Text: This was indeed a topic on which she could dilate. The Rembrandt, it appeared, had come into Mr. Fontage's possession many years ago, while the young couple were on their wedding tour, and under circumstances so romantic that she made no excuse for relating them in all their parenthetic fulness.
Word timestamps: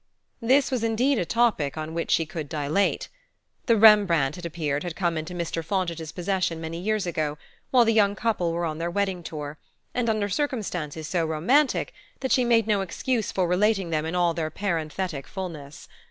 This 0.41 0.71
was 0.71 0.83
indeed 0.83 1.19
a 1.19 1.25
topic 1.25 1.77
on 1.77 1.93
which 1.93 2.09
she 2.09 2.25
could 2.25 2.49
dilate. 2.49 3.07
The 3.67 3.77
Rembrandt, 3.77 4.35
it 4.35 4.47
appeared, 4.47 4.81
had 4.81 4.95
come 4.95 5.15
into 5.15 5.35
Mr. 5.35 5.63
Fontage's 5.63 6.11
possession 6.11 6.59
many 6.59 6.79
years 6.79 7.05
ago, 7.05 7.37
while 7.69 7.85
the 7.85 7.93
young 7.93 8.15
couple 8.15 8.51
were 8.51 8.65
on 8.65 8.79
their 8.79 8.89
wedding 8.89 9.21
tour, 9.21 9.59
and 9.93 10.09
under 10.09 10.27
circumstances 10.27 11.07
so 11.07 11.23
romantic 11.23 11.93
that 12.21 12.31
she 12.31 12.43
made 12.43 12.65
no 12.65 12.81
excuse 12.81 13.31
for 13.31 13.47
relating 13.47 13.91
them 13.91 14.07
in 14.07 14.15
all 14.15 14.33
their 14.33 14.49
parenthetic 14.49 15.27
fulness. 15.27 15.87